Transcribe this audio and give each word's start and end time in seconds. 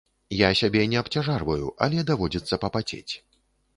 Я 0.37 0.47
сябе 0.61 0.81
не 0.93 0.97
абцяжарваю, 1.01 1.67
але 1.89 2.07
даводзіцца 2.11 2.61
папацець. 2.65 3.09